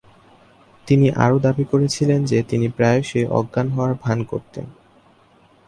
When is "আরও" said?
1.15-1.37